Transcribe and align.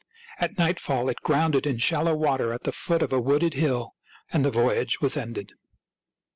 At 0.39 0.57
night 0.57 0.79
fall 0.79 1.09
it 1.09 1.21
grounded 1.23 1.67
in 1.67 1.77
shallow 1.77 2.15
water 2.15 2.51
at 2.53 2.63
the 2.63 2.71
foot 2.71 3.03
of 3.03 3.13
a 3.13 3.21
wooded 3.21 3.53
hill; 3.53 3.93
and 4.33 4.43
the 4.43 4.49
voyage 4.49 4.99
was 4.99 5.15
ended. 5.15 5.51